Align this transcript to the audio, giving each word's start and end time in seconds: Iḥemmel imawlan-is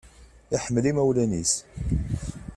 Iḥemmel 0.55 0.85
imawlan-is 0.91 1.53